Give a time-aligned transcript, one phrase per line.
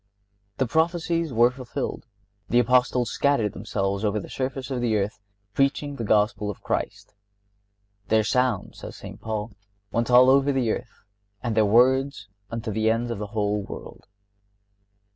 [0.57, 2.07] The prophecies were fulfilled.
[2.49, 5.19] The Apostles scattered themselves over the surface of the earth,
[5.53, 7.13] preaching the Gospel of Christ.
[8.07, 9.21] "Their sound," says St.
[9.21, 9.51] Paul,
[9.91, 11.05] "went over all the earth
[11.43, 14.07] and their words unto the ends of the whole world."